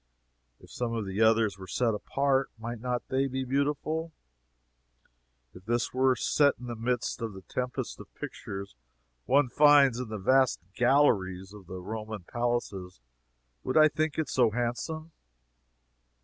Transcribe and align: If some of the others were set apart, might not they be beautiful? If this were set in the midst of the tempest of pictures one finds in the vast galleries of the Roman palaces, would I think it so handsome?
If 0.59 0.71
some 0.71 0.93
of 0.95 1.05
the 1.05 1.21
others 1.21 1.59
were 1.59 1.67
set 1.67 1.93
apart, 1.93 2.49
might 2.57 2.79
not 2.79 3.07
they 3.09 3.27
be 3.27 3.43
beautiful? 3.43 4.11
If 5.53 5.65
this 5.65 5.93
were 5.93 6.15
set 6.15 6.55
in 6.59 6.65
the 6.65 6.75
midst 6.75 7.21
of 7.21 7.33
the 7.33 7.43
tempest 7.43 7.99
of 7.99 8.11
pictures 8.15 8.73
one 9.27 9.47
finds 9.47 9.99
in 9.99 10.09
the 10.09 10.17
vast 10.17 10.59
galleries 10.73 11.53
of 11.53 11.67
the 11.67 11.79
Roman 11.81 12.23
palaces, 12.23 12.99
would 13.63 13.77
I 13.77 13.89
think 13.89 14.17
it 14.17 14.27
so 14.27 14.49
handsome? 14.49 15.11